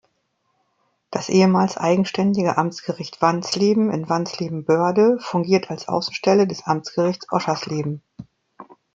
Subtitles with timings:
[1.11, 8.01] Das ehemals eigenständige Amtsgericht Wanzleben in Wanzleben-Börde fungiert als Außenstelle des Amtsgerichts Oschersleben.